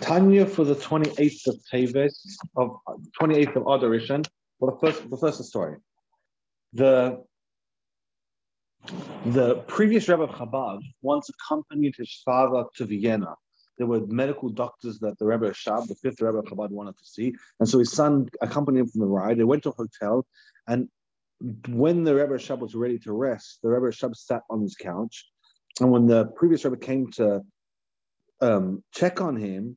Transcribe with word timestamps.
Tanya 0.00 0.46
for 0.46 0.64
the 0.64 0.74
28th 0.74 1.46
of 1.46 1.56
Teves, 1.72 2.12
of 2.56 2.76
28th 3.20 3.56
of 3.56 3.80
Adoration. 3.80 4.22
Well, 4.58 4.72
the 4.72 4.86
first, 4.86 5.10
the 5.10 5.16
first 5.16 5.44
story. 5.44 5.76
The 6.72 7.22
the 9.26 9.56
previous 9.66 10.08
Rebbe 10.08 10.22
of 10.22 10.30
Chabad 10.30 10.80
once 11.02 11.28
accompanied 11.28 11.94
his 11.96 12.22
father 12.24 12.64
to 12.76 12.86
Vienna. 12.86 13.34
There 13.76 13.86
were 13.86 14.06
medical 14.06 14.48
doctors 14.48 14.98
that 15.00 15.18
the 15.18 15.26
Rebbe 15.26 15.50
Rashab, 15.50 15.86
the 15.86 15.94
fifth 15.94 16.20
Rebbe 16.20 16.38
of 16.38 16.46
Chabad, 16.46 16.70
wanted 16.70 16.96
to 16.96 17.04
see. 17.04 17.34
And 17.58 17.68
so 17.68 17.78
his 17.78 17.92
son 17.92 18.28
accompanied 18.40 18.80
him 18.80 18.88
from 18.88 19.02
the 19.02 19.06
ride. 19.06 19.38
They 19.38 19.44
went 19.44 19.62
to 19.64 19.70
a 19.70 19.72
hotel. 19.72 20.26
And 20.66 20.88
when 21.68 22.04
the 22.04 22.14
Rebbe 22.14 22.34
Rashab 22.34 22.60
was 22.60 22.74
ready 22.74 22.98
to 23.00 23.12
rest, 23.12 23.58
the 23.62 23.68
Rebbe 23.68 23.86
Rashab 23.86 24.16
sat 24.16 24.42
on 24.48 24.62
his 24.62 24.74
couch. 24.74 25.26
And 25.80 25.90
when 25.90 26.06
the 26.06 26.26
previous 26.36 26.64
Rebbe 26.64 26.76
came 26.78 27.10
to 27.12 27.42
um, 28.40 28.82
check 28.92 29.20
on 29.20 29.36
him, 29.36 29.76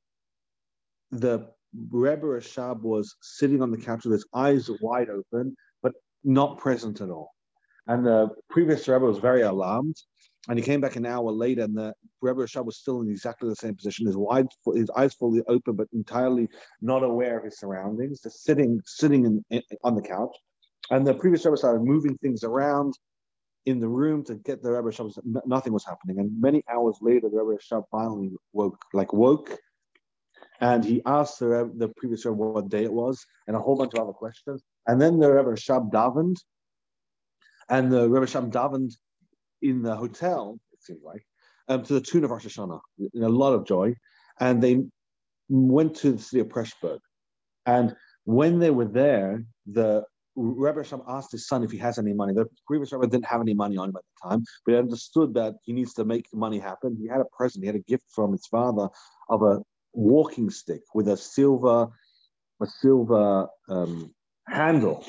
the 1.20 1.50
Rebbe 1.92 2.26
Rashab 2.26 2.82
was 2.82 3.16
sitting 3.22 3.62
on 3.62 3.72
the 3.72 3.78
couch 3.78 4.06
with 4.06 4.14
his 4.14 4.28
eyes 4.34 4.70
wide 4.82 5.10
open, 5.10 5.56
but 5.82 5.94
not 6.24 6.58
present 6.58 7.02
at 7.02 7.10
all. 7.10 7.32
And 7.88 8.06
the 8.06 8.30
previous 8.50 8.88
Rebbe 8.88 9.06
was 9.06 9.20
very 9.20 9.42
alarmed. 9.42 9.96
And 10.50 10.60
he 10.60 10.66
came 10.66 10.82
back 10.82 10.98
an 10.98 11.06
hour 11.06 11.32
later, 11.32 11.64
and 11.64 11.78
the 11.78 11.94
Rebbe 12.22 12.42
Rashab 12.42 12.66
was 12.66 12.78
still 12.78 13.02
in 13.02 13.10
exactly 13.10 13.48
the 13.48 13.56
same 13.56 13.76
position, 13.76 14.06
his 14.06 14.18
wide, 14.18 14.48
his 14.76 14.90
eyes 14.90 15.14
fully 15.14 15.42
open, 15.48 15.76
but 15.76 15.88
entirely 15.94 16.50
not 16.82 17.02
aware 17.02 17.38
of 17.38 17.46
his 17.46 17.60
surroundings, 17.60 18.20
just 18.20 18.44
sitting, 18.44 18.82
sitting 18.86 19.26
in, 19.26 19.46
in, 19.52 19.62
on 19.86 19.96
the 19.96 20.02
couch. 20.02 20.36
And 20.92 21.08
the 21.08 21.14
previous 21.14 21.46
Rebbe 21.46 21.56
started 21.56 21.84
moving 21.84 22.18
things 22.18 22.44
around 22.44 22.94
in 23.66 23.80
the 23.80 23.88
room 23.88 24.26
to 24.26 24.36
get 24.36 24.62
the 24.62 24.72
Rebbe 24.72 24.90
Rashab. 24.90 25.14
Nothing 25.46 25.72
was 25.72 25.86
happening. 25.86 26.20
And 26.20 26.30
many 26.42 26.62
hours 26.70 26.98
later, 27.00 27.30
the 27.30 27.42
Rebbe 27.42 27.58
Rashab 27.58 27.84
finally 27.90 28.32
woke, 28.52 28.78
like 28.92 29.14
woke, 29.14 29.58
and 30.64 30.86
he 30.86 31.02
asked 31.06 31.40
the, 31.40 31.70
the 31.76 31.90
previous 31.90 32.26
Rebbe 32.26 32.38
what 32.38 32.70
day 32.70 32.86
it 32.86 32.94
was, 32.94 33.26
and 33.48 33.56
a 33.56 33.60
whole 33.60 33.76
bunch 33.76 33.94
of 33.96 34.00
other 34.00 34.14
questions. 34.14 34.64
And 34.88 35.00
then 35.02 35.20
the 35.20 35.30
Rebbe 35.30 35.50
Rashab 35.50 35.92
davened, 35.92 36.38
and 37.68 37.92
the 37.92 38.10
Rebbe 38.10 38.26
Rashab 38.26 38.50
davened 38.50 38.94
in 39.62 39.82
the 39.82 39.94
hotel, 39.94 40.58
it 40.72 40.82
seems 40.82 41.02
like, 41.04 41.26
um, 41.68 41.84
to 41.84 41.94
the 41.94 42.00
tune 42.00 42.24
of 42.24 42.32
Rosh 42.32 42.46
Hashanah, 42.46 42.80
in 43.14 43.24
a 43.24 43.30
lot 43.30 43.52
of 43.52 43.66
joy. 43.66 43.94
And 44.40 44.64
they 44.64 44.86
went 45.50 45.96
to 45.98 46.14
the 46.14 46.22
city 46.22 46.40
of 46.40 46.48
Pressburg. 46.48 47.00
And 47.66 47.94
when 48.24 48.60
they 48.60 48.72
were 48.72 48.88
there, 48.88 49.44
the 49.66 50.06
Rebbe 50.38 50.80
Rashab 50.80 51.04
asked 51.10 51.34
his 51.34 51.46
son 51.46 51.66
if 51.66 51.72
he 51.72 51.78
has 51.80 52.00
any 52.00 52.14
money. 52.14 52.34
The 52.34 52.48
previous 52.68 52.94
Rebbe 52.94 53.08
didn't 53.08 53.26
have 53.26 53.42
any 53.42 53.54
money 53.54 53.76
on 53.76 53.90
him 53.90 53.98
at 53.98 54.04
the 54.04 54.30
time, 54.30 54.44
but 54.66 54.72
he 54.72 54.78
understood 54.78 55.34
that 55.34 55.56
he 55.64 55.74
needs 55.74 55.94
to 55.96 56.06
make 56.06 56.26
money 56.34 56.60
happen. 56.60 56.96
He 56.98 57.10
had 57.10 57.20
a 57.20 57.26
present, 57.38 57.66
he 57.66 57.68
had 57.68 57.76
a 57.76 57.80
gift 57.80 58.06
from 58.16 58.32
his 58.32 58.48
father 58.48 58.88
of 59.28 59.42
a 59.42 59.62
walking 59.94 60.50
stick 60.50 60.82
with 60.94 61.08
a 61.08 61.18
silver 61.18 61.90
a 62.62 62.68
silver 62.68 63.48
um, 63.70 64.14
handle 64.48 65.06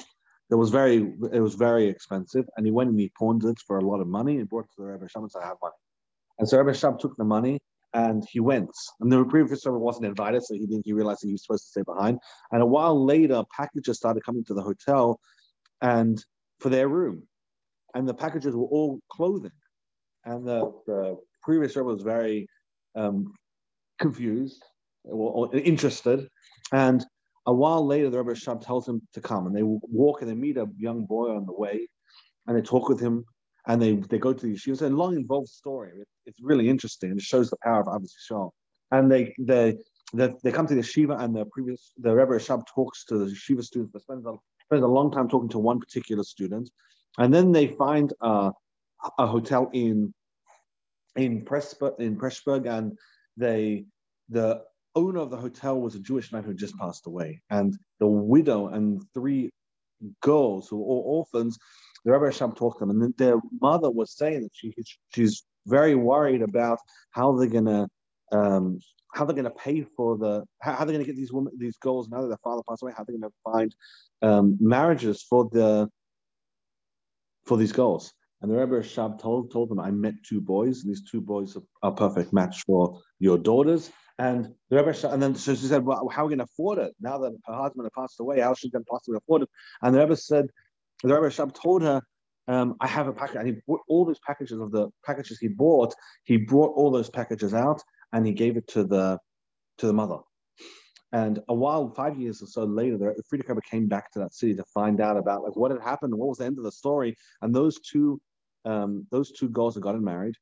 that 0.50 0.56
was 0.56 0.70
very 0.70 0.96
it 1.32 1.40
was 1.40 1.54
very 1.54 1.88
expensive. 1.88 2.44
And 2.56 2.66
he 2.66 2.72
went 2.72 2.90
and 2.90 3.00
he 3.00 3.10
pawned 3.18 3.44
it 3.44 3.58
for 3.66 3.78
a 3.78 3.84
lot 3.84 4.00
of 4.00 4.08
money 4.08 4.38
and 4.38 4.48
brought 4.48 4.64
it 4.64 4.70
to 4.76 4.82
the 4.82 4.92
Rebbe 4.92 5.06
Rashab 5.06 5.22
and 5.22 5.30
said 5.30 5.42
I 5.42 5.48
have 5.48 5.56
money. 5.62 5.74
And 6.38 6.48
so 6.48 6.58
Rebbe 6.58 6.72
Rashab 6.76 6.98
took 6.98 7.16
the 7.16 7.24
money 7.24 7.60
and 7.92 8.24
he 8.30 8.40
went. 8.40 8.70
And 9.00 9.10
the 9.10 9.24
previous 9.24 9.64
Rebbe 9.64 9.78
wasn't 9.78 10.06
invited 10.06 10.42
so 10.42 10.54
he 10.54 10.66
didn't 10.66 10.84
he 10.84 10.92
realized 10.92 11.22
that 11.22 11.28
he 11.28 11.32
was 11.32 11.44
supposed 11.44 11.64
to 11.64 11.70
stay 11.70 11.82
behind. 11.82 12.18
And 12.52 12.62
a 12.62 12.66
while 12.66 13.04
later 13.04 13.42
packages 13.56 13.96
started 13.96 14.24
coming 14.24 14.44
to 14.44 14.54
the 14.54 14.62
hotel 14.62 15.20
and 15.80 16.22
for 16.60 16.68
their 16.68 16.88
room. 16.88 17.22
And 17.94 18.08
the 18.08 18.14
packages 18.14 18.54
were 18.54 18.66
all 18.66 19.00
clothing. 19.10 19.52
And 20.24 20.46
the, 20.46 20.72
the 20.86 21.16
previous 21.42 21.76
Rebbe 21.76 21.86
was 21.86 22.02
very 22.02 22.48
um, 22.96 23.32
confused 23.98 24.62
or, 25.04 25.54
interested. 25.54 26.28
And 26.72 27.04
a 27.46 27.52
while 27.52 27.86
later, 27.86 28.10
the 28.10 28.18
Rebbe 28.22 28.38
Rashab 28.38 28.64
tells 28.64 28.88
him 28.88 29.02
to 29.12 29.20
come, 29.20 29.46
and 29.46 29.54
they 29.54 29.62
walk 29.62 30.22
and 30.22 30.30
they 30.30 30.34
meet 30.34 30.56
a 30.56 30.66
young 30.78 31.04
boy 31.04 31.34
on 31.36 31.46
the 31.46 31.52
way, 31.52 31.88
and 32.46 32.56
they 32.56 32.62
talk 32.62 32.88
with 32.88 33.00
him, 33.00 33.24
and 33.66 33.80
they, 33.80 33.96
they 33.96 34.18
go 34.18 34.32
to 34.32 34.46
the 34.46 34.54
yeshiva. 34.54 34.72
It's 34.72 34.82
a 34.82 34.88
long, 34.88 35.16
involved 35.16 35.48
story. 35.48 35.90
It, 36.00 36.08
it's 36.26 36.38
really 36.42 36.68
interesting, 36.68 37.10
and 37.10 37.18
it 37.18 37.24
shows 37.24 37.50
the 37.50 37.56
power 37.62 37.80
of 37.80 37.86
Ahavas 37.86 38.12
Yisrael. 38.30 38.50
And 38.90 39.10
they 39.10 39.34
they 39.38 39.76
they, 40.14 40.32
they 40.42 40.52
come 40.52 40.66
to 40.66 40.74
the 40.74 40.80
yeshiva, 40.80 41.20
and 41.20 41.34
the 41.34 41.44
previous 41.46 41.92
the 41.98 42.14
Rebbe 42.14 42.32
Rashab 42.32 42.62
talks 42.74 43.04
to 43.06 43.18
the 43.18 43.26
yeshiva 43.26 43.62
students. 43.62 43.92
but 43.92 44.02
spend 44.02 44.24
a, 44.26 44.34
spends 44.66 44.82
a 44.82 44.86
long 44.86 45.10
time 45.10 45.28
talking 45.28 45.48
to 45.50 45.58
one 45.58 45.80
particular 45.80 46.22
student, 46.22 46.70
and 47.18 47.32
then 47.32 47.52
they 47.52 47.66
find 47.66 48.12
a 48.22 48.52
hotel 49.18 49.70
in 49.72 50.14
in 51.16 51.44
Pressburg, 51.44 52.00
in 52.00 52.16
Pressburg, 52.16 52.66
and 52.66 52.96
they 53.36 53.84
the 54.28 54.62
owner 54.94 55.20
of 55.20 55.30
the 55.30 55.36
hotel 55.36 55.80
was 55.80 55.94
a 55.94 56.00
Jewish 56.00 56.32
man 56.32 56.44
who 56.44 56.54
just 56.54 56.76
passed 56.78 57.06
away, 57.06 57.40
and 57.50 57.76
the 58.00 58.06
widow 58.06 58.68
and 58.68 59.02
three 59.14 59.50
girls 60.20 60.68
who 60.68 60.76
were 60.76 60.84
all 60.84 61.02
orphans. 61.32 61.58
The 62.04 62.12
Rebbe 62.12 62.26
Rashab 62.26 62.56
talked 62.56 62.78
to 62.78 62.86
them, 62.86 63.02
and 63.02 63.14
their 63.16 63.40
mother 63.60 63.90
was 63.90 64.16
saying 64.16 64.42
that 64.42 64.50
she 64.52 64.74
she's 65.14 65.44
very 65.66 65.94
worried 65.94 66.42
about 66.42 66.78
how 67.10 67.36
they're 67.36 67.48
gonna 67.48 67.88
um, 68.32 68.78
how 69.14 69.24
they're 69.24 69.36
gonna 69.36 69.50
pay 69.50 69.82
for 69.96 70.18
the 70.18 70.44
how, 70.60 70.74
how 70.74 70.84
they're 70.84 70.94
gonna 70.94 71.04
get 71.04 71.16
these 71.16 71.32
women 71.32 71.52
these 71.56 71.78
girls 71.78 72.08
now 72.08 72.20
that 72.20 72.28
their 72.28 72.38
father 72.44 72.62
passed 72.68 72.82
away. 72.82 72.92
How 72.96 73.04
they're 73.04 73.16
gonna 73.18 73.32
find 73.44 73.74
um, 74.22 74.58
marriages 74.60 75.22
for 75.22 75.48
the 75.50 75.88
for 77.46 77.56
these 77.56 77.72
girls. 77.72 78.12
And 78.42 78.50
the 78.52 78.58
Rebbe 78.58 78.82
Rashab 78.82 79.18
told 79.18 79.50
told 79.50 79.70
them, 79.70 79.80
I 79.80 79.90
met 79.90 80.14
two 80.22 80.40
boys, 80.40 80.82
and 80.82 80.90
these 80.90 81.08
two 81.10 81.20
boys 81.20 81.56
are 81.56 81.62
a 81.82 81.92
perfect 81.92 82.32
match 82.32 82.62
for 82.66 83.00
your 83.18 83.38
daughters. 83.38 83.90
And 84.18 84.54
the 84.70 84.76
Rebbe, 84.76 84.94
and 85.08 85.22
then 85.22 85.34
so 85.34 85.54
she 85.54 85.66
said, 85.66 85.84
well, 85.84 86.08
how 86.08 86.22
are 86.22 86.26
we 86.26 86.36
going 86.36 86.38
to 86.38 86.44
afford 86.44 86.78
it? 86.78 86.94
Now 87.00 87.18
that 87.18 87.32
her 87.46 87.54
husband 87.54 87.84
had 87.84 87.92
passed 88.00 88.20
away, 88.20 88.40
how 88.40 88.54
she 88.54 88.70
going 88.70 88.84
to 88.84 88.88
possibly 88.88 89.16
afford 89.16 89.42
it? 89.42 89.48
And 89.82 89.94
the 89.94 90.00
Rebbe 90.00 90.16
said, 90.16 90.46
the 91.02 91.14
Rebbe 91.14 91.28
Rashab 91.28 91.54
told 91.54 91.82
her, 91.82 92.00
um, 92.46 92.76
I 92.80 92.86
have 92.86 93.08
a 93.08 93.12
package. 93.12 93.36
And 93.36 93.46
he 93.48 93.56
brought 93.66 93.80
all 93.88 94.04
those 94.04 94.20
packages 94.24 94.60
of 94.60 94.70
the 94.70 94.88
packages 95.04 95.38
he 95.38 95.48
bought, 95.48 95.94
he 96.24 96.36
brought 96.36 96.76
all 96.76 96.90
those 96.90 97.10
packages 97.10 97.54
out 97.54 97.82
and 98.12 98.26
he 98.26 98.32
gave 98.32 98.56
it 98.56 98.68
to 98.68 98.84
the 98.84 99.18
to 99.78 99.86
the 99.86 99.92
mother. 99.92 100.18
And 101.12 101.40
a 101.48 101.54
while, 101.54 101.90
five 101.90 102.18
years 102.18 102.42
or 102.42 102.46
so 102.46 102.64
later, 102.64 102.98
the 102.98 103.22
Frierdiker 103.32 103.50
Rebbe 103.50 103.60
came 103.68 103.86
back 103.86 104.12
to 104.12 104.18
that 104.20 104.34
city 104.34 104.54
to 104.56 104.64
find 104.74 105.00
out 105.00 105.16
about 105.16 105.42
like 105.42 105.56
what 105.56 105.70
had 105.70 105.80
happened 105.80 106.14
what 106.14 106.28
was 106.28 106.38
the 106.38 106.44
end 106.44 106.58
of 106.58 106.64
the 106.64 106.72
story. 106.72 107.16
And 107.40 107.54
those 107.54 107.80
two, 107.80 108.20
um, 108.64 109.06
those 109.10 109.32
two 109.32 109.48
girls 109.48 109.74
had 109.74 109.82
gotten 109.82 110.04
married 110.04 110.34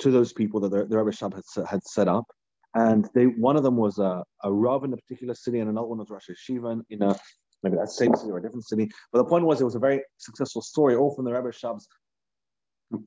to 0.00 0.10
those 0.10 0.32
people 0.32 0.60
that 0.60 0.70
the, 0.70 0.84
the 0.86 0.98
Rebbe 0.98 1.10
Rashab 1.10 1.34
had, 1.34 1.66
had 1.66 1.84
set 1.84 2.08
up 2.08 2.26
and 2.74 3.08
they 3.14 3.24
one 3.24 3.56
of 3.56 3.62
them 3.62 3.76
was 3.76 3.98
a, 3.98 4.22
a 4.44 4.52
rav 4.52 4.84
in 4.84 4.92
a 4.92 4.96
particular 4.96 5.34
city, 5.34 5.60
and 5.60 5.70
another 5.70 5.86
one 5.86 5.98
was 5.98 6.10
Rosh 6.10 6.28
Yeshiva 6.30 6.82
in 6.90 7.02
a 7.02 7.16
maybe 7.62 7.76
that 7.76 7.90
same 7.90 8.14
city 8.14 8.30
or 8.30 8.38
a 8.38 8.42
different 8.42 8.66
city. 8.66 8.88
But 9.12 9.18
the 9.18 9.28
point 9.28 9.44
was, 9.44 9.60
it 9.60 9.64
was 9.64 9.74
a 9.74 9.80
very 9.80 10.02
successful 10.16 10.62
story, 10.62 10.94
all 10.94 11.14
from 11.14 11.24
the 11.24 11.32
Rebbe 11.32 11.48
Rashab's 11.48 11.88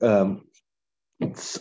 um, 0.01 0.43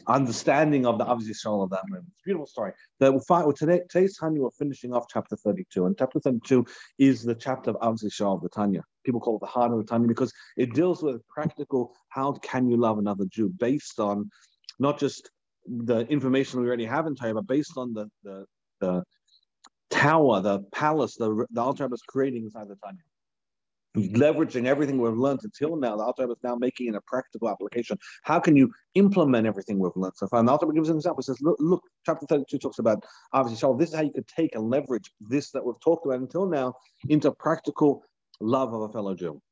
understanding 0.06 0.86
of 0.86 0.98
the 0.98 1.04
Ahavas 1.04 1.28
Yisrael 1.28 1.62
of 1.62 1.70
that 1.70 1.88
moment. 1.88 2.08
It's 2.08 2.22
a 2.22 2.26
beautiful 2.26 2.46
story. 2.46 2.72
The, 2.98 3.12
well, 3.28 3.52
today, 3.52 3.80
today's 3.88 4.16
Tanya, 4.16 4.42
we're 4.42 4.50
finishing 4.50 4.92
off 4.92 5.06
chapter 5.08 5.36
32, 5.36 5.86
and 5.86 5.96
chapter 5.96 6.20
32 6.20 6.66
is 6.98 7.22
the 7.22 7.34
chapter 7.34 7.70
of 7.70 7.76
Ahavas 7.76 8.04
Yisrael 8.04 8.36
of 8.36 8.42
the 8.42 8.48
Tanya. 8.48 8.82
People 9.04 9.20
call 9.20 9.36
it 9.36 9.40
the 9.40 9.46
heart 9.46 9.72
of 9.72 9.78
the 9.78 9.84
Tanya 9.84 10.08
because 10.08 10.32
it 10.56 10.74
deals 10.74 11.02
with 11.02 11.26
practical 11.28 11.94
how 12.08 12.32
can 12.32 12.68
you 12.68 12.76
love 12.76 12.98
another 12.98 13.24
Jew 13.30 13.52
based 13.58 14.00
on 14.00 14.30
not 14.78 14.98
just 14.98 15.30
the 15.66 16.00
information 16.08 16.60
we 16.60 16.66
already 16.66 16.84
have 16.84 17.06
in 17.06 17.14
Torah, 17.14 17.34
but 17.34 17.46
based 17.46 17.76
on 17.76 17.92
the 17.94 18.08
the, 18.22 18.44
the 18.80 19.02
tower, 19.90 20.40
the 20.40 20.60
palace, 20.72 21.16
the 21.16 21.46
the 21.50 21.60
Alter 21.60 21.88
is 21.92 22.02
creating 22.02 22.44
inside 22.44 22.68
the 22.68 22.76
Tanya. 22.76 23.02
Leveraging 23.94 24.64
everything 24.64 24.96
we've 24.98 25.12
learned 25.12 25.40
until 25.44 25.76
now, 25.76 25.96
the 25.96 26.02
Alter 26.02 26.24
is 26.30 26.38
now 26.42 26.54
making 26.54 26.88
it 26.88 26.94
a 26.94 27.00
practical 27.06 27.50
application. 27.50 27.98
How 28.22 28.40
can 28.40 28.56
you 28.56 28.72
implement 28.94 29.46
everything 29.46 29.78
we've 29.78 29.92
learned 29.96 30.14
so 30.16 30.26
far? 30.28 30.38
And 30.38 30.48
the 30.48 30.52
Alter 30.52 30.66
gives 30.72 30.88
an 30.88 30.96
example. 30.96 31.22
He 31.22 31.26
says, 31.26 31.42
look, 31.42 31.56
look, 31.60 31.82
chapter 32.06 32.24
32 32.26 32.58
talks 32.58 32.78
about 32.78 33.04
obviously, 33.34 33.60
so 33.60 33.76
this 33.78 33.90
is 33.90 33.94
how 33.94 34.02
you 34.02 34.12
could 34.12 34.26
take 34.26 34.54
and 34.54 34.70
leverage 34.70 35.10
this 35.20 35.50
that 35.50 35.64
we've 35.64 35.78
talked 35.84 36.06
about 36.06 36.20
until 36.20 36.46
now 36.46 36.74
into 37.10 37.30
practical 37.32 38.02
love 38.40 38.72
of 38.72 38.80
a 38.80 38.88
fellow 38.88 39.14
Jew 39.14 39.42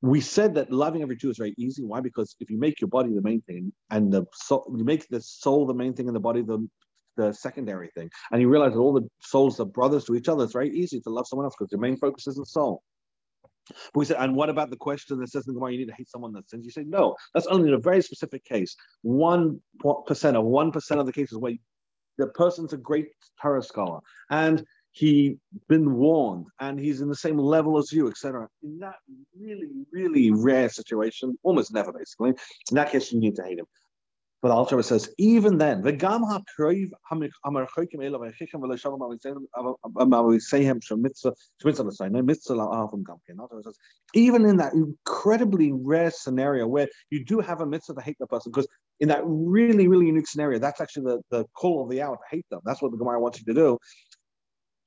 we 0.00 0.20
said 0.20 0.54
that 0.54 0.70
loving 0.70 1.02
every 1.02 1.16
Jew 1.16 1.30
is 1.30 1.38
very 1.38 1.54
easy. 1.58 1.84
Why? 1.84 2.00
Because 2.00 2.36
if 2.40 2.50
you 2.50 2.58
make 2.58 2.80
your 2.80 2.88
body 2.88 3.12
the 3.14 3.22
main 3.22 3.40
thing 3.42 3.72
and 3.90 4.12
the 4.12 4.24
soul, 4.32 4.72
you 4.76 4.84
make 4.84 5.08
the 5.08 5.20
soul 5.20 5.66
the 5.66 5.74
main 5.74 5.94
thing 5.94 6.06
and 6.06 6.16
the 6.16 6.20
body 6.20 6.42
the 6.42 6.68
the 7.16 7.32
secondary 7.32 7.88
thing, 7.88 8.08
and 8.30 8.40
you 8.40 8.48
realize 8.48 8.74
that 8.74 8.78
all 8.78 8.92
the 8.92 9.08
souls 9.20 9.58
are 9.58 9.66
brothers 9.66 10.04
to 10.04 10.14
each 10.14 10.28
other, 10.28 10.44
it's 10.44 10.52
very 10.52 10.70
easy 10.70 11.00
to 11.00 11.10
love 11.10 11.26
someone 11.26 11.46
else 11.46 11.56
because 11.58 11.72
your 11.72 11.80
main 11.80 11.96
focus 11.96 12.28
is 12.28 12.36
the 12.36 12.46
soul. 12.46 12.80
But 13.68 13.96
we 13.96 14.04
said, 14.04 14.18
and 14.20 14.36
what 14.36 14.48
about 14.48 14.70
the 14.70 14.76
question 14.76 15.18
that 15.18 15.28
says 15.28 15.46
in 15.46 15.52
the 15.52 15.58
Gemara, 15.58 15.72
you 15.72 15.78
need 15.78 15.88
to 15.88 15.94
hate 15.94 16.08
someone 16.08 16.32
that 16.34 16.48
sins? 16.48 16.64
You 16.64 16.70
say, 16.70 16.84
no, 16.84 17.16
that's 17.34 17.48
only 17.48 17.68
in 17.68 17.74
a 17.74 17.78
very 17.78 18.02
specific 18.02 18.44
case. 18.44 18.76
One 19.02 19.60
percent 20.06 20.36
or 20.36 20.44
one 20.44 20.70
percent 20.70 21.00
of 21.00 21.06
the 21.06 21.12
cases 21.12 21.38
where 21.38 21.54
the 22.18 22.28
person's 22.28 22.72
a 22.72 22.76
great 22.76 23.08
Torah 23.42 23.62
scholar 23.62 24.00
and 24.30 24.64
he 24.98 25.36
been 25.68 25.94
warned 25.94 26.46
and 26.58 26.78
he's 26.78 27.00
in 27.00 27.08
the 27.08 27.14
same 27.14 27.38
level 27.38 27.78
as 27.78 27.92
you, 27.92 28.08
etc. 28.08 28.48
In 28.64 28.80
that 28.80 28.96
really, 29.38 29.68
really 29.92 30.32
rare 30.32 30.68
situation, 30.68 31.38
almost 31.44 31.72
never 31.72 31.92
basically, 31.92 32.30
in 32.30 32.74
that 32.74 32.90
case 32.90 33.12
you 33.12 33.20
need 33.20 33.36
to 33.36 33.44
hate 33.44 33.60
him. 33.60 33.66
But 34.40 34.48
the 34.48 34.54
Alter 34.54 34.80
says, 34.82 35.12
even 35.18 35.58
then, 35.58 35.82
the 35.82 35.90
gam 35.90 36.22
even 44.14 44.44
in 44.46 44.56
that 44.58 44.74
incredibly 44.74 45.72
rare 45.72 46.12
scenario 46.12 46.68
where 46.68 46.88
you 47.10 47.24
do 47.24 47.40
have 47.40 47.60
a 47.60 47.66
mitzvah 47.66 47.94
to 47.94 48.00
hate 48.00 48.16
the 48.20 48.28
person, 48.28 48.52
because 48.52 48.68
in 49.00 49.08
that 49.08 49.22
really, 49.24 49.88
really 49.88 50.06
unique 50.06 50.28
scenario, 50.28 50.60
that's 50.60 50.80
actually 50.80 51.04
the, 51.04 51.20
the 51.30 51.44
call 51.54 51.82
of 51.82 51.90
the 51.90 52.00
hour 52.00 52.16
to 52.16 52.36
hate 52.36 52.46
them. 52.50 52.60
That's 52.64 52.80
what 52.80 52.92
the 52.92 52.98
Gemara 52.98 53.20
wants 53.20 53.40
you 53.40 53.44
to 53.52 53.54
do. 53.54 53.78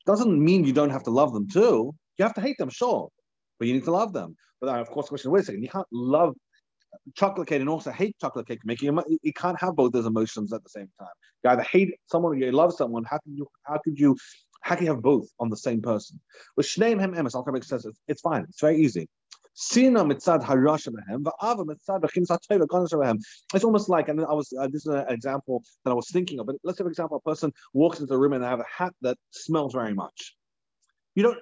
Doesn't 0.05 0.43
mean 0.43 0.63
you 0.63 0.73
don't 0.73 0.89
have 0.89 1.03
to 1.03 1.11
love 1.11 1.33
them 1.33 1.47
too. 1.47 1.93
You 2.17 2.23
have 2.23 2.33
to 2.35 2.41
hate 2.41 2.57
them, 2.57 2.69
sure, 2.69 3.09
but 3.59 3.67
you 3.67 3.73
need 3.73 3.85
to 3.85 3.91
love 3.91 4.13
them. 4.13 4.35
But 4.59 4.69
uh, 4.69 4.81
of 4.81 4.89
course, 4.89 5.07
the 5.07 5.09
question: 5.09 5.31
Wait 5.31 5.41
a 5.41 5.45
second, 5.45 5.63
you 5.63 5.69
can't 5.69 5.87
love 5.91 6.35
chocolate 7.15 7.47
cake 7.47 7.61
and 7.61 7.69
also 7.69 7.91
hate 7.91 8.15
chocolate 8.19 8.47
cake. 8.47 8.59
Making 8.63 8.99
you 9.21 9.33
can't 9.33 9.59
have 9.59 9.75
both 9.75 9.91
those 9.91 10.05
emotions 10.05 10.53
at 10.53 10.63
the 10.63 10.69
same 10.69 10.89
time. 10.99 11.09
You 11.43 11.49
either 11.51 11.63
hate 11.63 11.95
someone 12.07 12.33
or 12.33 12.35
you 12.35 12.51
love 12.51 12.73
someone. 12.73 13.03
How 13.03 13.19
can 13.19 13.35
you 13.35 13.47
how 13.63 13.79
could 13.83 13.99
you 13.99 14.17
how 14.61 14.75
can 14.75 14.85
you 14.85 14.93
have 14.93 15.01
both 15.01 15.27
on 15.39 15.49
the 15.49 15.57
same 15.57 15.81
person? 15.81 16.19
With 16.55 16.65
shneim 16.65 16.99
hem 16.99 17.13
emes 17.13 17.35
al 17.35 17.61
says 17.61 17.85
it's, 17.85 17.99
it's 18.07 18.21
fine. 18.21 18.43
It's 18.49 18.61
very 18.61 18.77
easy 18.77 19.07
Sina 19.53 20.03
mitzad 20.03 20.41
It's 23.53 23.63
almost 23.63 23.89
like, 23.89 24.07
and 24.09 24.21
I 24.21 24.33
was 24.33 24.53
uh, 24.57 24.67
this 24.67 24.85
is 24.85 24.93
an 24.93 25.05
example 25.09 25.63
that 25.83 25.91
I 25.91 25.93
was 25.93 26.09
thinking 26.09 26.39
of. 26.39 26.45
But 26.45 26.55
let's 26.63 26.77
say, 26.77 26.83
for 26.83 26.89
example, 26.89 27.17
a 27.17 27.29
person 27.29 27.51
walks 27.73 27.99
into 27.99 28.13
a 28.13 28.17
room 28.17 28.33
and 28.33 28.43
they 28.43 28.47
have 28.47 28.59
a 28.59 28.65
hat 28.75 28.93
that 29.01 29.17
smells 29.31 29.73
very 29.73 29.93
much. 29.93 30.35
You 31.15 31.23
don't 31.23 31.39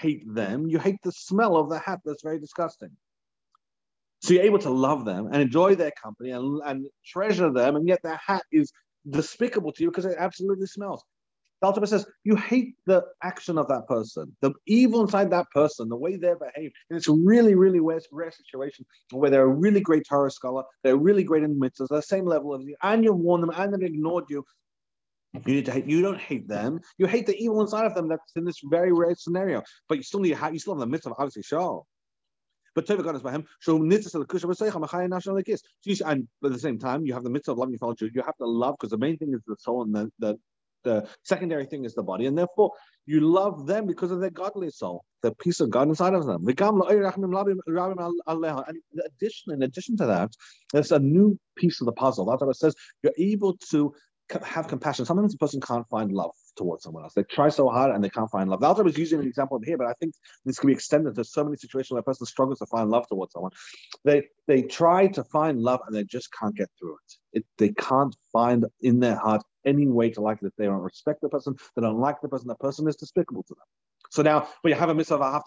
hate 0.00 0.22
them; 0.32 0.66
you 0.68 0.78
hate 0.78 0.98
the 1.02 1.12
smell 1.12 1.56
of 1.56 1.70
the 1.70 1.78
hat 1.78 2.00
that's 2.04 2.22
very 2.22 2.38
disgusting. 2.38 2.90
So 4.20 4.34
you're 4.34 4.44
able 4.44 4.58
to 4.60 4.70
love 4.70 5.04
them 5.04 5.26
and 5.26 5.36
enjoy 5.36 5.74
their 5.74 5.92
company 6.02 6.30
and, 6.30 6.60
and 6.64 6.86
treasure 7.04 7.52
them, 7.52 7.76
and 7.76 7.86
yet 7.86 8.00
their 8.02 8.20
hat 8.24 8.42
is 8.50 8.72
despicable 9.08 9.72
to 9.72 9.82
you 9.82 9.90
because 9.90 10.04
it 10.04 10.16
absolutely 10.18 10.66
smells. 10.66 11.02
The 11.60 11.66
Alter 11.66 11.86
says 11.86 12.06
you 12.22 12.36
hate 12.36 12.74
the 12.86 13.02
action 13.22 13.56
of 13.56 13.68
that 13.68 13.88
person, 13.88 14.36
the 14.42 14.52
evil 14.66 15.00
inside 15.00 15.30
that 15.30 15.46
person, 15.54 15.88
the 15.88 15.96
way 15.96 16.16
they're 16.16 16.36
behaved. 16.36 16.74
And 16.90 16.98
it's 16.98 17.08
a 17.08 17.12
really, 17.12 17.54
really 17.54 17.80
rare, 17.80 18.00
rare 18.12 18.30
situation 18.30 18.84
where 19.10 19.30
they're 19.30 19.44
a 19.44 19.48
really 19.48 19.80
great 19.80 20.04
Torah 20.08 20.30
scholar, 20.30 20.64
they're 20.84 20.96
really 20.96 21.24
great 21.24 21.44
in 21.44 21.58
mitzvahs, 21.58 21.88
they're 21.88 21.98
the 21.98 22.02
same 22.02 22.26
level 22.26 22.52
of 22.52 22.62
you, 22.62 22.76
and 22.82 23.02
you've 23.02 23.16
warned 23.16 23.42
them 23.42 23.52
and 23.56 23.72
they've 23.72 23.88
ignored 23.88 24.24
you. 24.28 24.44
You 25.34 25.54
need 25.54 25.66
to 25.66 25.72
hate. 25.72 25.86
You 25.86 26.00
don't 26.00 26.20
hate 26.20 26.48
them. 26.48 26.80
You 26.96 27.06
hate 27.06 27.26
the 27.26 27.36
evil 27.36 27.60
inside 27.60 27.84
of 27.84 27.94
them. 27.94 28.08
That's 28.08 28.22
in 28.36 28.44
this 28.44 28.60
very 28.64 28.92
rare 28.92 29.14
scenario. 29.14 29.62
But 29.86 29.98
you 29.98 30.02
still 30.02 30.20
need 30.20 30.30
to 30.30 30.36
have. 30.36 30.54
You 30.54 30.58
still 30.58 30.74
have 30.74 30.80
the 30.80 30.86
mitzvah, 30.86 31.14
obviously. 31.18 31.42
Sure. 31.42 31.82
But 32.74 32.86
Tova 32.86 33.02
God 33.02 33.16
is 33.16 33.22
by 33.22 33.32
him. 33.32 33.46
And 33.66 33.92
at 36.44 36.52
the 36.52 36.58
same 36.58 36.78
time, 36.78 37.06
you 37.06 37.14
have 37.14 37.24
the 37.24 37.30
mitzvah 37.30 37.52
of 37.52 37.58
loving 37.58 37.72
your 37.72 37.78
fellow 37.78 37.94
Jew. 37.94 38.10
You 38.14 38.22
have 38.22 38.36
to 38.36 38.46
love 38.46 38.76
because 38.78 38.90
the 38.90 38.98
main 38.98 39.16
thing 39.16 39.32
is 39.34 39.40
the 39.46 39.56
soul, 39.58 39.82
and 39.82 39.94
the, 39.94 40.10
the 40.18 40.38
the 40.86 41.06
secondary 41.22 41.66
thing 41.66 41.84
is 41.84 41.94
the 41.94 42.02
body, 42.02 42.24
and 42.26 42.38
therefore 42.38 42.70
you 43.04 43.20
love 43.20 43.66
them 43.66 43.86
because 43.86 44.10
of 44.10 44.20
their 44.20 44.30
godly 44.30 44.70
soul, 44.70 45.04
the 45.22 45.32
peace 45.34 45.60
of 45.60 45.70
God 45.70 45.88
inside 45.88 46.14
of 46.14 46.24
them. 46.26 46.46
And 46.46 46.60
in 48.94 49.00
addition, 49.10 49.52
in 49.52 49.62
addition 49.62 49.96
to 49.98 50.06
that, 50.06 50.30
there's 50.72 50.92
a 50.92 50.98
new 50.98 51.38
piece 51.56 51.80
of 51.80 51.86
the 51.86 51.92
puzzle. 51.92 52.24
That's 52.26 52.40
what 52.40 52.50
it 52.50 52.56
says. 52.56 52.74
You're 53.02 53.12
able 53.18 53.56
to 53.70 53.94
have 54.42 54.68
compassion. 54.68 55.04
Sometimes 55.04 55.34
a 55.34 55.38
person 55.38 55.60
can't 55.60 55.88
find 55.88 56.10
love 56.12 56.34
towards 56.56 56.82
someone 56.84 57.04
else. 57.04 57.14
They 57.14 57.22
try 57.22 57.48
so 57.48 57.68
hard 57.68 57.94
and 57.94 58.02
they 58.02 58.10
can't 58.10 58.30
find 58.30 58.50
love. 58.50 58.60
The 58.60 58.66
Alter 58.66 58.84
was 58.84 58.98
using 58.98 59.20
an 59.20 59.26
example 59.26 59.60
here, 59.64 59.78
but 59.78 59.86
I 59.86 59.92
think 59.94 60.14
this 60.44 60.58
can 60.58 60.68
be 60.68 60.72
extended 60.72 61.14
to 61.14 61.24
so 61.24 61.44
many 61.44 61.56
situations 61.56 61.92
where 61.92 62.00
a 62.00 62.04
person 62.04 62.26
struggles 62.26 62.58
to 62.58 62.66
find 62.66 62.90
love 62.90 63.06
towards 63.08 63.32
someone. 63.32 63.52
They 64.04 64.24
they 64.46 64.62
try 64.62 65.08
to 65.08 65.24
find 65.24 65.60
love 65.60 65.80
and 65.86 65.94
they 65.94 66.04
just 66.04 66.32
can't 66.32 66.56
get 66.56 66.68
through 66.78 66.94
it. 66.94 67.38
it 67.38 67.44
they 67.58 67.70
can't 67.70 68.16
find 68.32 68.66
in 68.80 69.00
their 69.00 69.16
heart 69.16 69.42
any 69.64 69.86
way 69.86 70.10
to 70.10 70.20
like 70.20 70.42
it. 70.42 70.52
They 70.56 70.66
don't 70.66 70.80
respect 70.80 71.20
the 71.20 71.28
person. 71.28 71.56
They 71.74 71.82
don't 71.82 72.00
like 72.00 72.20
the 72.20 72.28
person. 72.28 72.48
The 72.48 72.54
person 72.56 72.88
is 72.88 72.96
despicable 72.96 73.42
to 73.44 73.54
them. 73.54 73.66
So 74.10 74.22
now, 74.22 74.48
but 74.62 74.70
you 74.70 74.74
have 74.74 74.88
a 74.88 74.94
mitzvah 74.94 75.16
of 75.16 75.42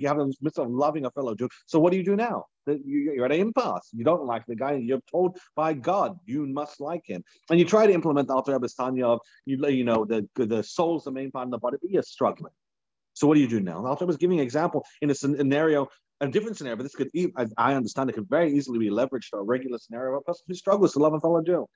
you 0.00 0.08
have 0.08 0.18
a 0.18 0.26
mitzvah 0.40 0.62
of 0.62 0.70
loving 0.70 1.04
a 1.06 1.10
fellow 1.10 1.34
Jew. 1.34 1.48
So 1.66 1.78
what 1.78 1.92
do 1.92 1.98
you 1.98 2.04
do 2.04 2.16
now? 2.16 2.46
You're 2.66 3.24
at 3.24 3.32
an 3.32 3.40
impasse. 3.40 3.88
You 3.92 4.04
don't 4.04 4.24
like 4.24 4.46
the 4.46 4.56
guy. 4.56 4.74
You're 4.74 5.00
told 5.10 5.38
by 5.56 5.74
God 5.74 6.16
you 6.26 6.46
must 6.46 6.80
like 6.80 7.02
him, 7.04 7.24
and 7.50 7.58
you 7.58 7.64
try 7.64 7.86
to 7.86 7.92
implement 7.92 8.28
the 8.28 8.34
Alter 8.34 8.52
Rebbe's 8.52 8.74
Tanya 8.74 9.06
of 9.06 9.20
you, 9.46 9.66
you 9.68 9.84
know 9.84 10.04
the 10.04 10.28
the 10.36 10.62
soul's 10.62 11.04
the 11.04 11.12
main 11.12 11.30
part 11.30 11.46
of 11.46 11.50
the 11.50 11.58
body, 11.58 11.78
but 11.80 11.90
you're 11.90 12.02
struggling. 12.02 12.52
So 13.14 13.26
what 13.26 13.34
do 13.34 13.40
you 13.40 13.48
do 13.48 13.60
now? 13.60 13.82
The 13.82 13.88
Alter 13.88 14.06
was 14.06 14.16
giving 14.16 14.38
an 14.38 14.44
example 14.44 14.86
in 15.00 15.10
a 15.10 15.14
scenario, 15.14 15.88
a 16.20 16.28
different 16.28 16.56
scenario, 16.56 16.76
but 16.76 16.84
this 16.84 16.94
could, 16.94 17.10
I 17.58 17.74
understand, 17.74 18.08
it 18.08 18.14
could 18.14 18.28
very 18.28 18.52
easily 18.54 18.78
be 18.78 18.88
leveraged 18.88 19.28
to 19.30 19.36
a 19.36 19.42
regular 19.42 19.76
scenario 19.78 20.14
of 20.14 20.22
a 20.22 20.24
person 20.24 20.44
who 20.48 20.54
struggles 20.54 20.94
to 20.94 20.98
love 20.98 21.12
a 21.12 21.20
fellow 21.20 21.42
Jew 21.42 21.66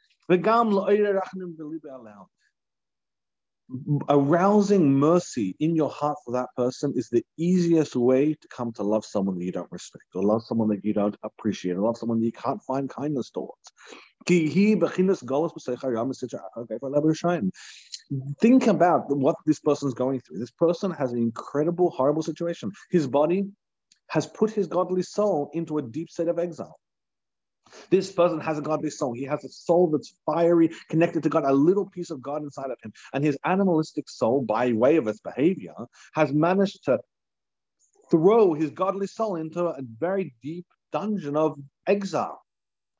arousing 4.08 4.92
mercy 4.92 5.56
in 5.58 5.74
your 5.74 5.90
heart 5.90 6.16
for 6.24 6.32
that 6.32 6.48
person 6.56 6.92
is 6.96 7.08
the 7.08 7.24
easiest 7.36 7.96
way 7.96 8.34
to 8.34 8.48
come 8.48 8.72
to 8.72 8.82
love 8.82 9.04
someone 9.04 9.38
that 9.38 9.44
you 9.44 9.52
don't 9.52 9.70
respect 9.72 10.04
or 10.14 10.22
love 10.22 10.42
someone 10.44 10.68
that 10.68 10.84
you 10.84 10.92
don't 10.92 11.16
appreciate 11.22 11.72
or 11.72 11.80
love 11.80 11.96
someone 11.96 12.20
that 12.20 12.26
you 12.26 12.32
can't 12.32 12.62
find 12.62 12.88
kindness 12.88 13.30
towards. 13.30 13.72
Think 18.40 18.66
about 18.66 19.16
what 19.16 19.36
this 19.46 19.60
person's 19.60 19.94
going 19.94 20.20
through. 20.20 20.38
This 20.38 20.50
person 20.50 20.90
has 20.92 21.12
an 21.12 21.19
incredible, 21.19 21.90
horrible 21.90 22.22
situation. 22.22 22.70
His 22.90 23.06
body 23.06 23.46
has 24.08 24.26
put 24.26 24.50
his 24.50 24.66
godly 24.69 25.02
soul 25.02 25.50
into 25.54 25.78
a 25.78 25.82
deep 25.82 26.10
state 26.10 26.28
of 26.28 26.38
exile. 26.38 26.78
This 27.90 28.12
person 28.12 28.40
has 28.40 28.58
a 28.58 28.62
godly 28.62 28.90
soul. 28.90 29.12
He 29.12 29.24
has 29.24 29.44
a 29.44 29.48
soul 29.48 29.90
that's 29.90 30.14
fiery, 30.24 30.70
connected 30.88 31.22
to 31.22 31.28
God, 31.28 31.44
a 31.44 31.52
little 31.52 31.86
piece 31.86 32.10
of 32.10 32.22
God 32.22 32.42
inside 32.42 32.70
of 32.70 32.78
him. 32.82 32.92
And 33.12 33.24
his 33.24 33.38
animalistic 33.44 34.08
soul, 34.08 34.42
by 34.42 34.72
way 34.72 34.96
of 34.96 35.06
its 35.08 35.20
behavior, 35.20 35.74
has 36.14 36.32
managed 36.32 36.84
to 36.84 36.98
throw 38.10 38.54
his 38.54 38.70
godly 38.70 39.06
soul 39.06 39.36
into 39.36 39.64
a 39.64 39.80
very 39.98 40.34
deep 40.42 40.66
dungeon 40.92 41.36
of 41.36 41.58
exile. 41.86 42.40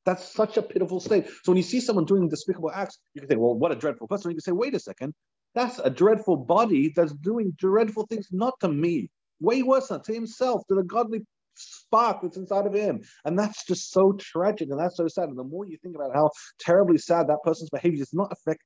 That's 0.05 0.33
such 0.33 0.57
a 0.57 0.63
pitiful 0.63 1.01
state. 1.01 1.27
So 1.27 1.53
when 1.53 1.57
you 1.57 1.63
see 1.63 1.81
someone 1.81 2.05
doing 2.05 2.29
despicable 2.29 2.71
acts, 2.71 2.99
you 3.15 3.21
can 3.21 3.31
say, 3.31 3.37
well, 3.37 3.55
what 3.55 3.73
a 3.73 3.77
dreadful 3.77 4.07
person. 4.07 4.31
You 4.31 4.37
can 4.37 4.43
say, 4.43 4.53
wait 4.53 4.75
a 4.75 4.79
second, 4.79 5.15
that's 5.55 5.79
a 5.81 5.91
dreadful 5.91 6.37
body 6.37 6.93
that's 6.95 7.13
doing 7.13 7.53
dreadful 7.57 8.07
things, 8.07 8.29
not 8.31 8.55
to 8.61 8.69
me, 8.69 9.11
way 9.41 9.63
worse 9.63 9.89
than 9.89 10.03
to 10.03 10.13
himself, 10.13 10.63
to 10.69 10.75
the 10.75 10.85
godly 10.85 11.23
spark 11.57 12.23
that's 12.23 12.37
inside 12.37 12.67
of 12.67 12.75
him. 12.75 13.03
And 13.25 13.39
that's 13.39 13.65
just 13.65 13.91
so 13.91 14.13
tragic 14.13 14.71
and 14.71 14.79
that's 14.79 14.97
so 14.97 15.09
sad. 15.09 15.29
And 15.29 15.39
the 15.39 15.45
more 15.45 15.67
you 15.67 15.77
think 15.83 15.97
about 15.97 16.15
how 16.15 16.31
terribly 16.61 16.99
sad 16.99 17.29
that 17.29 17.43
person's 17.43 17.71
behavior 17.71 18.03
is 18.03 18.15
not 18.15 18.31
affect 18.33 18.63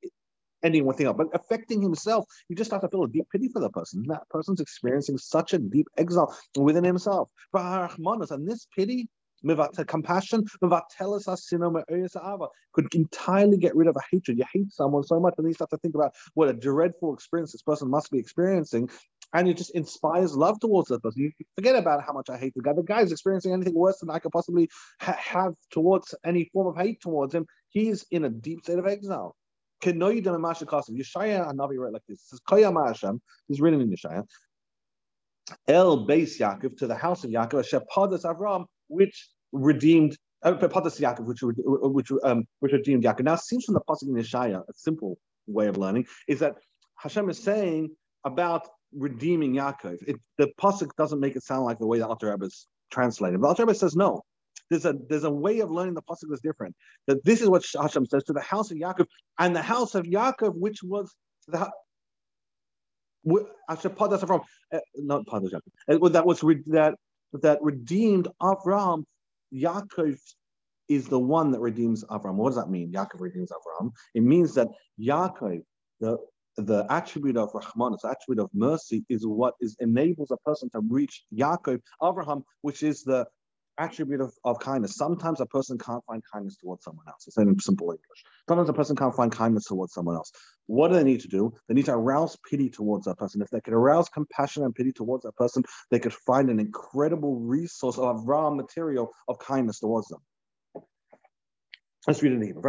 anyone 0.62 0.94
else, 1.02 1.16
but 1.16 1.28
affecting 1.32 1.80
himself, 1.80 2.26
you 2.48 2.56
just 2.56 2.70
have 2.70 2.82
to 2.82 2.88
feel 2.88 3.04
a 3.04 3.08
deep 3.08 3.26
pity 3.32 3.48
for 3.48 3.60
the 3.60 3.70
person. 3.70 4.04
That 4.08 4.28
person's 4.28 4.60
experiencing 4.60 5.16
such 5.16 5.54
a 5.54 5.58
deep 5.58 5.86
exile 5.96 6.36
within 6.58 6.84
himself. 6.84 7.30
And 7.54 8.46
this 8.46 8.66
pity 8.76 9.08
compassion 9.86 10.44
could 12.72 12.94
entirely 12.94 13.56
get 13.56 13.74
rid 13.74 13.88
of 13.88 13.96
a 13.96 14.00
hatred. 14.10 14.36
You 14.36 14.44
hate 14.52 14.70
someone 14.70 15.02
so 15.02 15.18
much, 15.18 15.32
and 15.38 15.46
you 15.48 15.54
start 15.54 15.70
to 15.70 15.78
think 15.78 15.94
about 15.94 16.14
what 16.34 16.50
a 16.50 16.52
dreadful 16.52 17.14
experience 17.14 17.52
this 17.52 17.62
person 17.62 17.88
must 17.88 18.10
be 18.10 18.18
experiencing 18.18 18.90
and 19.32 19.48
it 19.48 19.56
just 19.56 19.70
inspires 19.74 20.36
love 20.36 20.58
towards 20.60 20.88
that 20.88 21.02
person. 21.02 21.22
You 21.22 21.32
forget 21.54 21.76
about 21.76 22.04
how 22.04 22.12
much 22.12 22.30
I 22.30 22.36
hate 22.36 22.52
the 22.54 22.62
guy. 22.62 22.72
The 22.72 22.82
guy 22.82 23.02
is 23.02 23.12
experiencing 23.12 23.52
anything 23.52 23.74
worse 23.74 23.98
than 23.98 24.10
I 24.10 24.18
could 24.18 24.32
possibly 24.32 24.68
ha- 25.00 25.16
have 25.18 25.54
towards 25.70 26.14
any 26.24 26.50
form 26.52 26.66
of 26.66 26.76
hate 26.76 27.00
towards 27.00 27.34
him. 27.34 27.46
He's 27.68 28.04
in 28.10 28.24
a 28.24 28.30
deep 28.30 28.64
state 28.64 28.78
of 28.78 28.86
exile. 28.86 29.36
Yeshaya 29.82 31.48
Hanavi 31.48 31.78
wrote 31.78 31.92
like 31.92 32.02
this. 32.08 32.20
It 32.32 32.40
says, 32.40 33.20
He's 33.48 33.60
written 33.60 33.80
in 33.80 33.90
Yeshaya. 33.90 34.24
El 35.66 36.06
Beis 36.06 36.38
Yaakov 36.38 36.76
to 36.78 36.86
the 36.86 36.94
house 36.94 37.24
of 37.24 37.30
Yaakov, 37.30 37.66
Shepadas 37.68 38.24
Avram, 38.24 38.66
which 38.88 39.30
redeemed 39.52 40.16
uh, 40.42 40.52
Yaakov, 40.52 41.24
which 41.24 41.40
which 41.42 42.12
um, 42.22 42.44
which 42.60 42.72
redeemed 42.72 43.04
Yaakov. 43.04 43.24
Now, 43.24 43.34
it 43.34 43.40
seems 43.40 43.64
from 43.64 43.74
the 43.74 43.80
pasuk 43.80 44.02
in 44.02 44.14
Yeshaya, 44.14 44.60
a 44.60 44.72
simple 44.74 45.18
way 45.46 45.66
of 45.66 45.76
learning 45.76 46.06
is 46.28 46.40
that 46.40 46.56
Hashem 46.96 47.28
is 47.30 47.42
saying 47.42 47.90
about 48.24 48.68
redeeming 48.92 49.54
Yaakov. 49.54 49.98
It, 50.06 50.16
the 50.38 50.50
pasuk 50.60 50.90
doesn't 50.96 51.20
make 51.20 51.36
it 51.36 51.42
sound 51.42 51.64
like 51.64 51.78
the 51.78 51.86
way 51.86 51.98
the 51.98 52.06
Alter 52.06 52.30
Rebbe 52.30 52.46
is 52.46 52.66
translated. 52.90 53.40
The 53.40 53.46
Alter 53.46 53.64
Rebbe 53.64 53.74
says 53.74 53.96
no. 53.96 54.22
There's 54.68 54.84
a 54.84 54.94
there's 55.08 55.24
a 55.24 55.30
way 55.30 55.60
of 55.60 55.70
learning 55.70 55.94
the 55.94 56.02
pasuk 56.02 56.28
that's 56.28 56.42
different. 56.42 56.74
That 57.06 57.24
this 57.24 57.40
is 57.40 57.48
what 57.48 57.64
Hashem 57.80 58.06
says 58.06 58.24
to 58.24 58.32
the 58.32 58.40
house 58.40 58.70
of 58.70 58.78
Yaakov 58.78 59.06
and 59.38 59.54
the 59.54 59.62
house 59.62 59.94
of 59.94 60.04
Yaakov, 60.04 60.54
which 60.54 60.82
was 60.82 61.14
the 61.48 61.70
Actually, 63.68 63.94
Padas 63.94 64.26
from 64.26 64.40
uh, 64.72 64.78
not 64.96 65.26
Padas. 65.26 65.52
Uh, 65.54 66.08
that 66.08 66.24
was 66.24 66.42
re, 66.42 66.62
that 66.66 66.94
that 67.34 67.58
redeemed 67.62 68.28
Avram. 68.40 69.04
Yaakov 69.52 70.18
is 70.88 71.08
the 71.08 71.18
one 71.18 71.50
that 71.50 71.60
redeems 71.60 72.04
Avram. 72.04 72.34
What 72.34 72.50
does 72.50 72.56
that 72.56 72.70
mean? 72.70 72.92
Yaakov 72.92 73.20
redeems 73.20 73.50
Avram. 73.50 73.90
It 74.14 74.22
means 74.22 74.54
that 74.54 74.68
Yaakov, 74.98 75.62
the 76.00 76.18
the 76.60 76.86
attribute 76.90 77.36
of 77.36 77.50
Rahman, 77.54 77.96
the 78.02 78.08
attribute 78.08 78.42
of 78.42 78.50
mercy, 78.52 79.04
is 79.08 79.26
what 79.26 79.54
is 79.60 79.76
enables 79.80 80.30
a 80.30 80.36
person 80.38 80.70
to 80.70 80.80
reach 80.88 81.24
Yaakov, 81.34 81.80
Abraham, 82.02 82.44
which 82.62 82.82
is 82.82 83.02
the 83.02 83.26
attribute 83.78 84.20
of, 84.20 84.32
of 84.44 84.58
kindness. 84.60 84.96
Sometimes 84.96 85.40
a 85.40 85.46
person 85.46 85.78
can't 85.78 86.04
find 86.04 86.22
kindness 86.32 86.56
towards 86.56 86.84
someone 86.84 87.06
else. 87.08 87.24
It's 87.26 87.38
in 87.38 87.58
simple 87.58 87.90
English. 87.90 88.24
Sometimes 88.48 88.68
a 88.68 88.74
person 88.74 88.94
can't 88.94 89.14
find 89.14 89.32
kindness 89.32 89.64
towards 89.64 89.94
someone 89.94 90.16
else. 90.16 90.30
What 90.66 90.88
do 90.88 90.94
they 90.94 91.04
need 91.04 91.20
to 91.20 91.28
do? 91.28 91.52
They 91.66 91.74
need 91.74 91.86
to 91.86 91.94
arouse 91.94 92.36
pity 92.48 92.68
towards 92.68 93.06
that 93.06 93.18
person. 93.18 93.42
If 93.42 93.50
they 93.50 93.60
could 93.60 93.74
arouse 93.74 94.08
compassion 94.08 94.64
and 94.64 94.74
pity 94.74 94.92
towards 94.92 95.24
that 95.24 95.36
person, 95.36 95.64
they 95.90 95.98
could 95.98 96.12
find 96.12 96.50
an 96.50 96.60
incredible 96.60 97.40
resource 97.40 97.98
of 97.98 98.28
raw 98.28 98.50
material 98.50 99.10
of 99.28 99.38
kindness 99.38 99.80
towards 99.80 100.08
them. 100.08 100.20
Let's 102.06 102.22
read 102.22 102.32
it 102.32 102.36
in 102.36 102.42
Hebrew. 102.42 102.62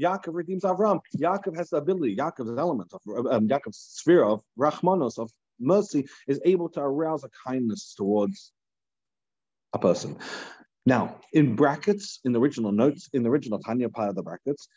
Yaakov 0.00 0.34
redeems 0.34 0.62
Avram. 0.62 1.00
Yaakov 1.18 1.56
has 1.56 1.70
the 1.70 1.76
ability, 1.76 2.16
Yaakov's 2.16 2.56
element 2.56 2.92
of 2.92 3.00
um, 3.26 3.48
Yaakov's 3.48 3.78
sphere 3.78 4.24
of 4.24 4.42
Rachmanos, 4.58 5.18
of 5.18 5.30
mercy, 5.58 6.06
is 6.28 6.40
able 6.44 6.68
to 6.70 6.80
arouse 6.80 7.24
a 7.24 7.30
kindness 7.46 7.94
towards 7.96 8.52
a 9.72 9.78
person. 9.78 10.16
Now, 10.86 11.16
in 11.32 11.56
brackets, 11.56 12.20
in 12.24 12.32
the 12.32 12.40
original 12.40 12.70
notes, 12.72 13.08
in 13.12 13.24
the 13.24 13.28
original 13.28 13.58
Tanya 13.58 13.88
part 13.88 14.08
of 14.08 14.14
the 14.14 14.22
brackets, 14.22 14.68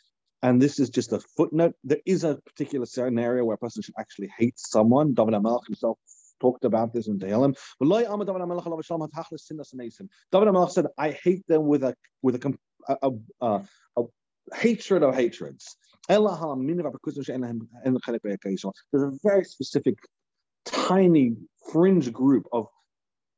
and 0.42 0.60
this 0.60 0.78
is 0.80 0.90
just 0.90 1.12
a 1.12 1.20
footnote, 1.36 1.74
there 1.84 2.00
is 2.04 2.24
a 2.24 2.36
particular 2.46 2.84
scenario 2.84 3.44
where 3.44 3.54
a 3.54 3.58
person 3.58 3.82
should 3.82 3.94
actually 3.98 4.30
hate 4.36 4.58
someone. 4.58 5.14
David 5.14 5.34
HaMelech 5.34 5.64
himself 5.66 5.98
talked 6.44 6.64
about 6.64 6.92
this 6.92 7.06
in 7.08 7.18
Tehillim. 7.18 7.52
David 10.32 10.48
HaMelech 10.48 10.70
said, 10.70 10.86
I 10.98 11.10
hate 11.26 11.44
them 11.48 11.66
with 11.66 11.82
a 11.84 11.94
with 12.22 12.34
a, 12.36 12.40
a, 12.88 13.10
a, 13.40 13.50
a 13.96 14.02
hatred 14.54 15.02
of 15.02 15.14
hatreds. 15.14 15.64
There's 16.08 16.20
a 19.02 19.18
very 19.30 19.44
specific, 19.44 19.96
tiny 20.66 21.26
fringe 21.72 22.12
group 22.12 22.46
of 22.52 22.66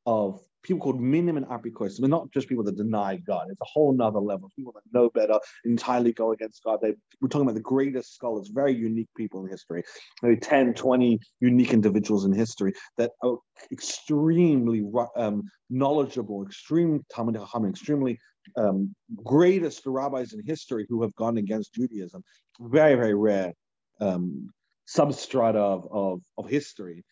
of 0.05 0.41
people 0.67 0.81
called 0.81 1.01
minim 1.01 1.37
and 1.37 1.45
apikorsim. 1.47 1.99
They're 1.99 2.09
not 2.09 2.31
just 2.31 2.49
people 2.49 2.63
that 2.65 2.75
deny 2.75 3.15
God. 3.15 3.47
It's 3.49 3.61
a 3.61 3.65
whole 3.65 3.93
nother 3.93 4.19
level. 4.19 4.51
People 4.55 4.73
that 4.73 4.83
know 4.93 5.09
better, 5.09 5.39
entirely 5.65 6.11
go 6.11 6.33
against 6.33 6.63
God. 6.63 6.79
They, 6.81 6.93
we're 7.21 7.29
talking 7.29 7.47
about 7.47 7.55
the 7.55 7.61
greatest 7.61 8.13
scholars, 8.13 8.49
very 8.53 8.73
unique 8.75 9.09
people 9.15 9.43
in 9.43 9.49
history. 9.49 9.83
Maybe 10.21 10.37
10, 10.37 10.73
20 10.73 11.19
unique 11.39 11.73
individuals 11.73 12.25
in 12.25 12.33
history 12.33 12.73
that 12.97 13.11
are 13.23 13.37
extremely 13.71 14.83
um, 15.15 15.43
knowledgeable, 15.69 16.45
extreme 16.45 17.05
Talmidei 17.13 17.47
Chachamim, 17.47 17.69
extremely 17.69 18.19
um, 18.57 18.93
greatest 19.23 19.83
rabbis 19.85 20.33
in 20.33 20.41
history 20.45 20.85
who 20.89 21.01
have 21.01 21.15
gone 21.15 21.37
against 21.37 21.73
Judaism. 21.73 22.23
Very, 22.59 22.95
very 22.95 23.15
rare 23.15 23.53
um, 24.01 24.49
substrata 24.87 25.55
of, 25.55 25.87
of, 25.91 26.21
of 26.37 26.49
history 26.49 27.03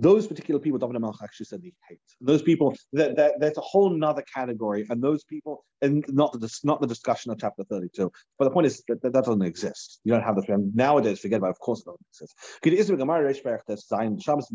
those 0.00 0.26
particular 0.26 0.60
people, 0.60 0.78
David 0.78 0.96
HaMelech 0.96 1.22
actually 1.22 1.46
said 1.46 1.60
he 1.62 1.74
hates. 1.88 2.16
Those 2.20 2.42
people, 2.42 2.74
that, 2.92 3.16
that 3.16 3.32
that's 3.40 3.58
a 3.58 3.62
whole 3.62 3.90
nother 3.90 4.24
category, 4.32 4.86
and 4.90 5.02
those 5.02 5.24
people, 5.24 5.64
and 5.82 6.04
not 6.08 6.32
the 6.32 6.60
not 6.64 6.80
the 6.80 6.86
discussion 6.86 7.30
of 7.32 7.38
chapter 7.38 7.64
thirty-two. 7.64 8.10
But 8.38 8.44
the 8.44 8.50
point 8.50 8.66
is 8.66 8.82
that 8.88 9.02
that, 9.02 9.12
that 9.12 9.24
doesn't 9.24 9.42
exist. 9.42 10.00
You 10.04 10.12
don't 10.12 10.22
have 10.22 10.36
the 10.36 10.70
nowadays. 10.74 11.20
Forget 11.20 11.38
about. 11.38 11.48
It. 11.48 11.50
Of 11.50 11.60
course, 11.60 11.80
it 11.80 11.86
doesn't 11.86 12.06
exist. 12.12 12.34
Is 12.64 12.90
Gemara 12.90 13.34
Shabbos 13.34 14.50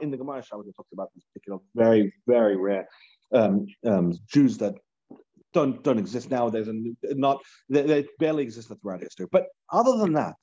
in 0.00 0.10
the 0.10 0.16
Gemara 0.16 0.42
Shabbos 0.42 0.66
about 0.92 1.08
these 1.14 1.24
particular 1.32 1.58
very 1.74 2.12
very 2.26 2.56
rare 2.56 2.88
um, 3.32 3.66
um, 3.84 4.18
Jews 4.28 4.58
that 4.58 4.74
don't 5.52 5.82
don't 5.82 5.98
exist 5.98 6.30
nowadays, 6.30 6.68
and 6.68 6.96
not 7.02 7.42
they, 7.68 7.82
they 7.82 8.06
barely 8.18 8.42
exist 8.42 8.70
throughout 8.80 9.00
history. 9.00 9.26
But 9.30 9.46
other 9.72 9.96
than 9.98 10.12
that, 10.14 10.36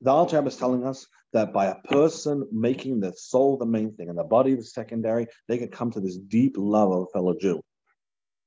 the 0.00 0.12
Rebbe 0.12 0.46
is 0.46 0.56
telling 0.56 0.86
us 0.86 1.06
that 1.32 1.52
by 1.52 1.66
a 1.66 1.76
person 1.76 2.46
making 2.50 3.00
the 3.00 3.12
soul 3.16 3.56
the 3.56 3.66
main 3.66 3.94
thing 3.94 4.08
and 4.08 4.18
the 4.18 4.24
body 4.24 4.54
the 4.54 4.64
secondary, 4.64 5.26
they 5.48 5.58
can 5.58 5.68
come 5.68 5.90
to 5.92 6.00
this 6.00 6.16
deep 6.16 6.54
love 6.56 6.90
of 6.90 7.02
a 7.02 7.06
fellow 7.12 7.34
Jew. 7.38 7.60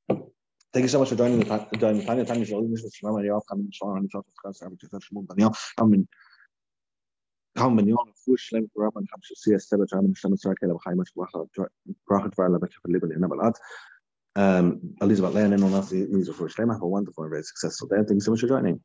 Thank 0.09 0.83
you 0.83 0.87
so 0.87 0.99
much 0.99 1.09
for 1.09 1.15
joining 1.15 1.39
the 1.39 1.67
joining 1.77 1.99
the 1.99 2.05
Tanya 2.05 2.25
Tanya 2.25 2.45
Shalom. 2.45 2.71
This 2.71 2.83
is 2.83 2.95
Shlomo 2.95 3.21
Eliyahu 3.21 3.41
coming 3.47 3.67
to 3.67 3.71
Shalom 3.71 3.97
and 3.97 4.11
Shalom 4.11 4.25
Shalom 4.41 4.53
Shalom 4.53 4.77
Shalom 4.79 5.01
Shalom 5.01 5.25
Daniel. 5.27 5.55
Coming 5.77 6.07
kaum 7.55 7.75
ben 7.75 7.87
jongen 7.87 8.13
fuhr 8.15 8.37
schlimm 8.37 8.69
vorab 8.73 8.95
und 8.95 9.11
habe 9.11 9.21
sie 9.23 9.53
es 9.53 9.67
selber 9.67 9.87
schon 9.87 10.15
schon 10.15 10.35
so 10.35 10.49
erklärt 10.49 10.71
aber 10.71 10.81
heimisch 10.85 11.13
brache 11.13 11.45
brache 12.05 12.31
war 12.35 12.45
aber 12.47 12.67
für 12.67 12.91
leben 12.91 13.11
in 13.11 13.23
aber 13.23 13.53
um 14.35 14.95
Elizabeth 15.01 15.33
Lennon 15.35 15.53
and 15.53 15.63
all 15.63 15.81
that 15.81 15.89
these 15.89 16.29
are 16.29 16.33
for 16.33 16.49
schlimm 16.49 16.71
have 16.71 16.81
a 16.81 16.87
wonderful 16.87 17.23
and 17.23 17.31
very 17.31 17.43
successful 17.43 17.87
day 17.87 17.97
thank 17.97 18.15
you 18.15 18.21
so 18.21 18.31
much 18.31 18.41
for 18.41 18.47
joining 18.47 18.81